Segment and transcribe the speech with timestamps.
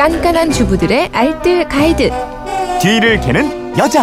[0.00, 2.10] 깐깐한 주부들의 알뜰 가이드.
[2.80, 4.02] 뒤를 캐는 여자.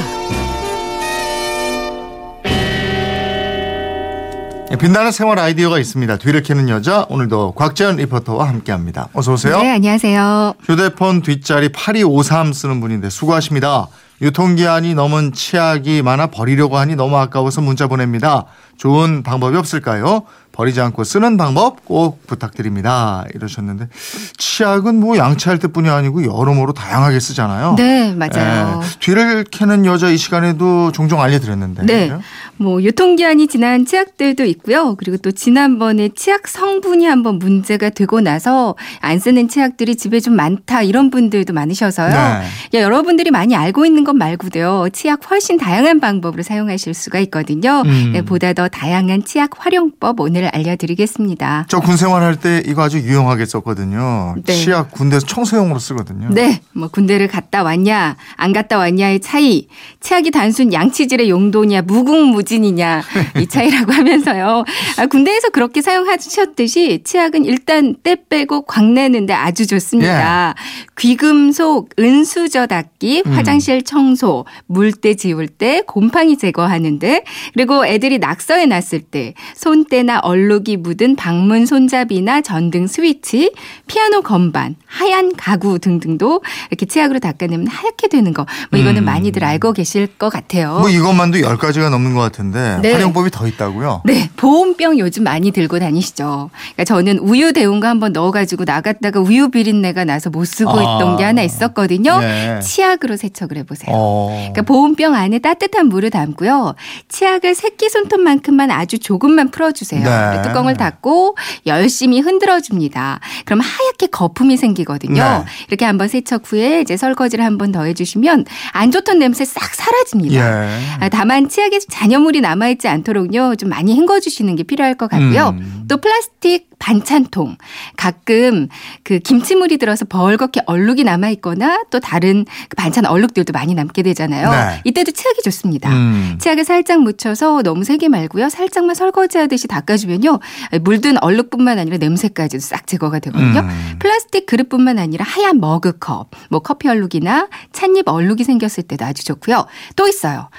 [4.70, 6.18] 예, 빛나는 생활 아이디어가 있습니다.
[6.18, 9.08] 뒤를 캐는 여자 오늘도 곽재현 리포터와 함께합니다.
[9.14, 9.60] 어서 오세요.
[9.60, 10.54] 네, 안녕하세요.
[10.62, 13.88] 휴대폰 뒷자리 8253 쓰는 분인데 수고하십니다.
[14.22, 18.46] 유통기한이 넘은 치약이 많아 버리려고 하니 너무 아까워서 문자 보냅니다.
[18.78, 20.26] 좋은 방법이 없을까요?
[20.58, 23.24] 버리지 않고 쓰는 방법 꼭 부탁드립니다.
[23.36, 23.90] 이러셨는데
[24.38, 27.76] 치약은 뭐 양치할 때뿐이 아니고 여러모로 다양하게 쓰잖아요.
[27.78, 28.82] 네, 맞아요.
[28.84, 31.86] 예, 뒤를 캐는 여자 이 시간에도 종종 알려드렸는데.
[31.86, 32.08] 네.
[32.08, 32.22] 그죠?
[32.58, 34.96] 뭐 유통기한이 지난 치약들도 있고요.
[34.96, 40.82] 그리고 또 지난번에 치약 성분이 한번 문제가 되고 나서 안 쓰는 치약들이 집에 좀 많다
[40.82, 42.10] 이런 분들도 많으셔서요.
[42.10, 42.78] 네.
[42.80, 44.88] 야, 여러분들이 많이 알고 있는 것 말고도요.
[44.92, 47.84] 치약 훨씬 다양한 방법으로 사용하실 수가 있거든요.
[47.86, 48.12] 음.
[48.14, 51.66] 네, 보다 더 다양한 치약 활용법 오늘 알려드리겠습니다.
[51.70, 54.36] 저 군 생활 할 때 이거 아주 유용하게 썼거든요.
[54.46, 54.54] 네.
[54.54, 56.30] 치약 군대에서 청소용으로 쓰거든요.
[56.32, 59.68] 네, 뭐 군대를 갔다 왔냐, 안 갔다 왔냐의 차이,
[60.02, 63.02] 치약이 단순 양치질의 용도냐, 무궁무진이냐
[63.40, 64.64] 이 차이라고 하면서요.
[64.98, 70.54] 아, 군대에서 그렇게 사용하셨듯이 치약은 일단 때 빼고 광내는데 아주 좋습니다.
[70.98, 73.32] 귀금속, 은수저 닦기, 음.
[73.32, 80.78] 화장실 청소, 물때 지울 때, 곰팡이 제거하는데, 그리고 애들이 낙서해 놨을 때, 손때나 얼 룩이
[80.78, 83.52] 묻은 방문 손잡이나 전등 스위치,
[83.88, 88.46] 피아노 건반, 하얀 가구 등등도 이렇게 치약으로 닦아내면 하얗게 되는 거.
[88.72, 89.06] 뭐 이거는 음.
[89.06, 90.80] 많이들 알고 계실 것 같아요.
[90.80, 92.94] 뭐 이것만도 10가지가 넘는 것 같은데 네.
[92.94, 94.02] 활용법이 더 있다고요?
[94.06, 96.50] 네, 보온병 요즘 많이 들고 다니시죠.
[96.54, 100.82] 그러니까 저는 우유 데운 거 한번 넣어 가지고 나갔다가 우유 비린내가 나서 못 쓰고 아.
[100.82, 102.20] 있던 게 하나 있었거든요.
[102.24, 102.60] 예.
[102.62, 103.94] 치약으로 세척을 해 보세요.
[103.94, 104.30] 어.
[104.30, 106.76] 그러니까 보온병 안에 따뜻한 물을 담고요.
[107.10, 110.04] 치약을 새끼 손톱만큼만 아주 조금만 풀어 주세요.
[110.04, 110.30] 네.
[110.32, 113.20] 그리고 뚜껑을 닫고 열심히 흔들어 줍니다.
[113.46, 115.24] 그럼 하얗게 거품이 생기 거든요.
[115.24, 115.44] 네.
[115.68, 120.36] 이렇게 한번 세척 후에 이제 설거지를 한번 더 해주시면 안 좋던 냄새 싹 사라집니다.
[120.36, 120.80] 예.
[121.00, 125.56] 아, 다만 치약에 잔여물이 남아있지 않도록요 좀 많이 헹궈주시는 게 필요할 것 같고요.
[125.60, 125.77] 음.
[125.88, 127.58] 또 플라스틱 반찬통
[127.96, 128.68] 가끔
[129.04, 134.52] 그 김치물이 들어서 벌겋게 얼룩이 남아 있거나 또 다른 그 반찬 얼룩들도 많이 남게 되잖아요.
[134.52, 134.82] 네.
[134.86, 135.92] 이때도 치약이 좋습니다.
[135.92, 136.38] 음.
[136.40, 138.50] 치약을 살짝 묻혀서 너무 세게 말고요.
[138.50, 140.40] 살짝만 설거지하듯이 닦아주면요.
[140.82, 143.62] 물든 얼룩뿐만 아니라 냄새까지도 싹 제거가 되거든요.
[143.62, 143.96] 음.
[144.00, 149.66] 플라스틱 그릇뿐만 아니라 하얀 머그컵, 뭐 커피 얼룩이나 찻잎 얼룩이 생겼을 때도 아주 좋고요.
[149.96, 150.50] 또 있어요.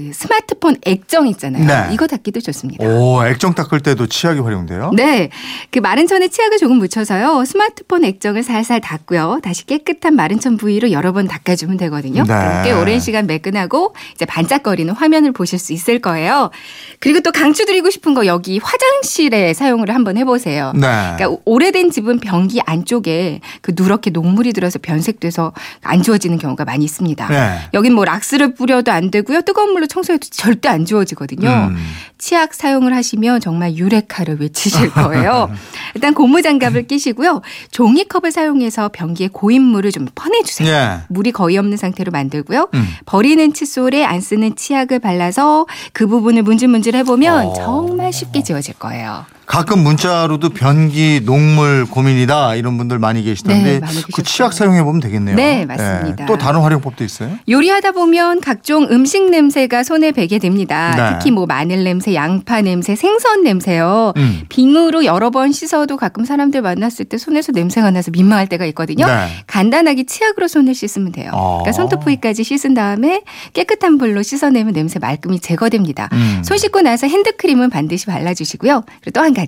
[0.00, 1.66] 그 스마트폰 액정 있잖아요.
[1.66, 1.92] 네.
[1.92, 2.84] 이거 닦기도 좋습니다.
[2.86, 4.92] 오, 액정 닦을 때도 치약이 활용돼요?
[4.94, 5.28] 네.
[5.70, 7.44] 그 마른 천에 치약을 조금 묻혀서요.
[7.44, 9.40] 스마트폰 액정을 살살 닦고요.
[9.42, 12.24] 다시 깨끗한 마른 천 부위로 여러 번 닦아주면 되거든요.
[12.24, 12.62] 네.
[12.64, 16.50] 꽤 오랜 시간 매끈하고 이제 반짝거리는 화면을 보실 수 있을 거예요.
[16.98, 20.72] 그리고 또 강추드리고 싶은 거 여기 화장실에 사용을 한번 해보세요.
[20.74, 21.14] 네.
[21.16, 25.52] 그러니까 오래된 집은 변기 안쪽에 그 누렇게 녹물이 들어서 변색돼서
[25.82, 27.28] 안 지워지는 경우가 많이 있습니다.
[27.28, 27.58] 네.
[27.74, 29.42] 여긴 뭐 락스를 뿌려도 안 되고요.
[29.42, 31.48] 뜨거운 물로 청소해도 절대 안 지워지거든요.
[31.48, 31.76] 음.
[32.16, 35.50] 치약 사용을 하시면 정말 유레카를 외치실 거예요.
[35.94, 37.42] 일단 고무 장갑을 끼시고요.
[37.72, 40.68] 종이컵을 사용해서 변기에 고인물을 좀 퍼내주세요.
[40.70, 40.98] 예.
[41.08, 42.68] 물이 거의 없는 상태로 만들고요.
[42.72, 42.86] 음.
[43.04, 47.52] 버리는 칫솔에 안 쓰는 치약을 발라서 그 부분을 문질문질 해보면 어.
[47.54, 49.26] 정말 쉽게 지워질 거예요.
[49.50, 54.22] 가끔 문자로도 변기 녹물 고민이다 이런 분들 많이 계시던데 네, 많이 그.
[54.22, 55.34] 치약 사용해 보면 되겠네요.
[55.34, 56.22] 네, 맞습니다.
[56.22, 56.26] 예.
[56.26, 57.36] 또 다른 활용법도 있어요?
[57.48, 60.94] 요리하다 보면 각종 음식 냄새가 손에 배게 됩니다.
[60.96, 61.18] 네.
[61.18, 64.12] 특히 뭐 마늘 냄새, 양파 냄새, 생선 냄새요.
[64.16, 64.42] 음.
[64.48, 69.04] 빙으로 여러 번 씻어도 가끔 사람들 만났을 때 손에서 냄새가 나서 민망할 때가 있거든요.
[69.06, 69.26] 네.
[69.48, 71.32] 간단하게 치약으로 손을 씻으면 돼요.
[71.34, 71.58] 어.
[71.62, 73.22] 그러니까 손톱 부위까지 씻은 다음에
[73.52, 76.08] 깨끗한 물로 씻어내면 냄새 말끔히 제거됩니다.
[76.12, 76.42] 음.
[76.44, 78.84] 손 씻고 나서 핸드크림은 반드시 발라주시고요.
[79.00, 79.39] 그리고 또 한 가지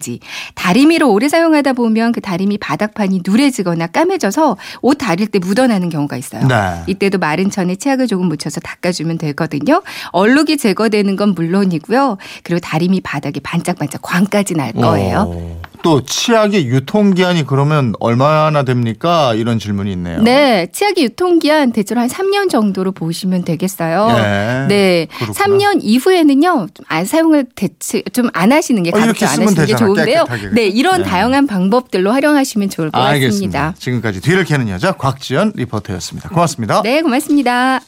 [0.55, 6.47] 다리미로 오래 사용하다 보면 그 다리미 바닥판이 누래지거나 까매져서 옷 다릴 때 묻어나는 경우가 있어요.
[6.47, 6.83] 네.
[6.87, 9.83] 이때도 마른 천에 치약을 조금 묻혀서 닦아주면 되거든요.
[10.13, 12.19] 얼룩이 제거되는 건 물론이고요.
[12.43, 15.21] 그리고 다리미 바닥에 반짝반짝 광까지 날 거예요.
[15.29, 15.61] 오.
[15.83, 19.35] 또 치약의 유통기한이 그러면 얼마나 됩니까?
[19.35, 20.23] 이런 질문이 있네요.
[20.23, 24.07] 네, 치약의 유통기한 대체로 한 3년 정도로 보시면 되겠어요.
[24.17, 24.67] 예.
[24.69, 25.33] 네, 그렇구나.
[25.33, 29.61] 3년 이후에는요 좀 안 사용을 대체 좀 안 하시는 게 어, 가볍게 안 하시는 게
[29.63, 30.25] 되잖아, 좋은데요.
[30.53, 31.09] 네, 이런 네.
[31.09, 33.61] 다양한 방법들로 활용하시면 좋을 것 알겠습니다.
[33.61, 33.75] 같습니다.
[33.79, 36.29] 지금까지 뒤를 캐는 여자 곽지연 리포터였습니다.
[36.31, 36.83] 고맙습니다.
[36.83, 37.81] 네, 고맙습니다.